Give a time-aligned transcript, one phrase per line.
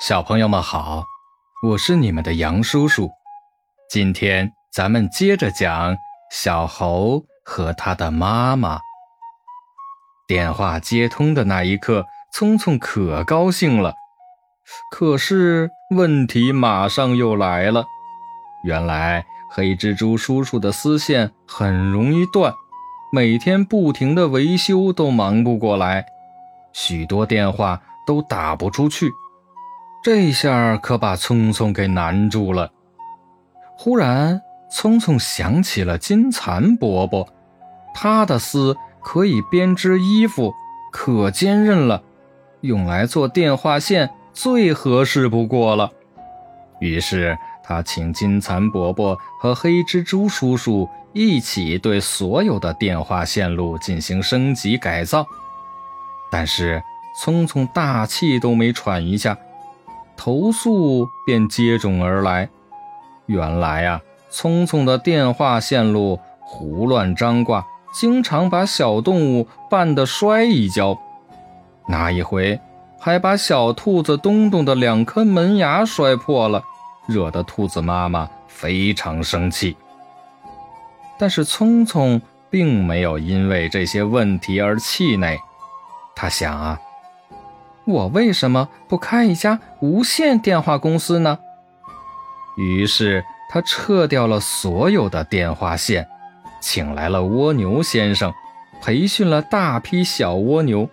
[0.00, 1.02] 小朋友们好，
[1.60, 3.10] 我是你们的杨叔叔。
[3.90, 5.96] 今天咱们接着讲
[6.30, 8.78] 小猴和他的妈妈。
[10.28, 13.94] 电话接通的那一刻，聪聪可高兴了。
[14.92, 17.84] 可是问题马上又来了，
[18.62, 22.54] 原来黑蜘蛛叔叔的丝线很容易断，
[23.12, 26.06] 每天不停的维修都忙不过来，
[26.72, 29.10] 许多电话都打不出去。
[30.02, 32.70] 这下可把聪聪给难住了。
[33.76, 37.28] 忽然，聪聪想起了金蚕伯伯，
[37.94, 40.54] 他的丝可以编织衣服，
[40.92, 42.02] 可坚韧了，
[42.62, 45.90] 用来做电话线最合适不过了。
[46.80, 55.26] 于是，他请金蚕伯伯和黑蜘蛛叔叔一起对所有的电话线路进行升级改造。
[56.30, 56.82] 但是，
[57.20, 59.36] 聪聪大气都没喘一下。
[60.18, 62.50] 投诉便接踵而来。
[63.26, 70.98] 原来啊，聪聪的电话线路胡乱张挂，经常把小动物绊得摔一跤。
[71.88, 72.60] 那一回，
[72.98, 76.62] 还把小兔子东东的两颗门牙摔破了，
[77.06, 79.76] 惹得兔子妈妈非常生气。
[81.16, 85.38] 但是聪聪并没有因为这些问题而气馁，
[86.16, 86.80] 他想啊。
[87.88, 91.38] 我为什么不开一家无线电话公司呢？
[92.58, 96.06] 于是他撤掉了所有的电话线，
[96.60, 98.30] 请来了蜗牛先生，
[98.82, 100.86] 培训了大批小蜗牛。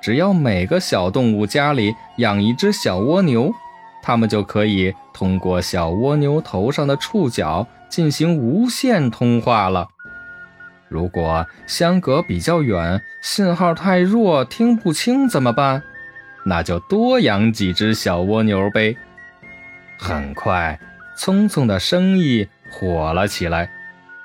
[0.00, 3.52] 只要每个小动物家里养一只小蜗牛，
[4.00, 9.88] 他们就可以通过小蜗牛头上的触角进行无线通话了。
[10.86, 15.82] 如果相隔比较远，信号太弱，听不清怎么办？
[16.44, 18.96] 那就多养几只小蜗牛呗。
[19.98, 20.78] 很快，
[21.16, 23.68] 聪聪的生意火了起来，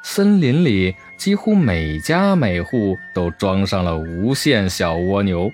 [0.03, 5.51] 森林里几乎每家每户都装上了无线小蜗牛。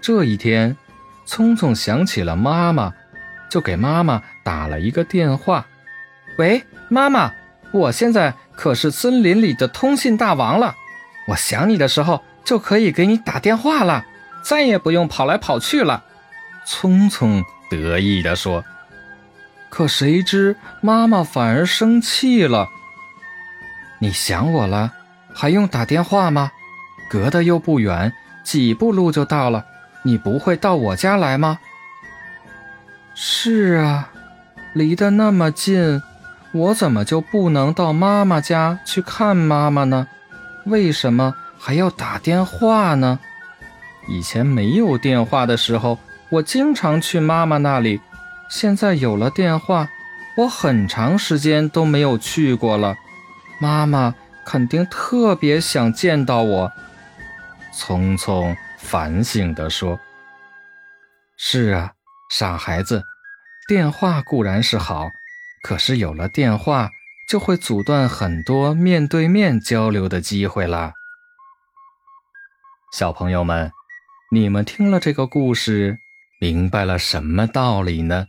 [0.00, 0.76] 这一天，
[1.24, 2.92] 聪聪想起了妈妈，
[3.50, 5.66] 就给妈妈打了一个电话
[6.38, 7.32] ：“喂，妈妈，
[7.72, 10.74] 我现在可是森林里的通信大王了，
[11.28, 14.06] 我想你的时候就可以给你打电话了。”
[14.46, 16.04] 再也不用跑来跑去了，
[16.64, 18.64] 聪聪得意地说。
[19.68, 22.68] 可谁知妈妈反而生气了。
[23.98, 24.92] 你想我了，
[25.34, 26.52] 还用打电话吗？
[27.10, 28.12] 隔得又不远，
[28.44, 29.64] 几步路就到了。
[30.02, 31.58] 你不会到我家来吗？
[33.16, 34.10] 是啊，
[34.74, 36.00] 离得那么近，
[36.52, 40.06] 我怎么就不能到妈妈家去看妈妈呢？
[40.66, 43.18] 为什么还要打电话呢？
[44.08, 45.98] 以前没有电话的时候，
[46.30, 48.00] 我经常去妈妈那里。
[48.48, 49.88] 现在有了电话，
[50.36, 52.94] 我很长时间都没有去过了。
[53.60, 56.72] 妈妈肯定特别想见到我。
[57.72, 59.98] 聪聪反省地说
[61.36, 61.92] ：“是啊，
[62.30, 63.02] 傻孩子，
[63.66, 65.08] 电话固然是好，
[65.64, 66.90] 可是有了电话，
[67.28, 70.92] 就会阻断很多面对面交流的机会了。”
[72.96, 73.72] 小朋友们。
[74.32, 76.00] 你们听了这个故事，
[76.40, 78.26] 明白了什么道理呢？